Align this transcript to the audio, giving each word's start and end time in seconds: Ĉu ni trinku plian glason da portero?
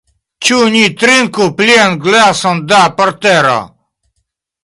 Ĉu 0.45 0.55
ni 0.75 0.79
trinku 1.01 1.49
plian 1.59 1.99
glason 2.07 2.63
da 2.73 2.81
portero? 3.01 3.59